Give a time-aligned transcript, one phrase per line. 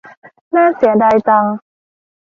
[0.55, 1.45] น่าเสียดายจัง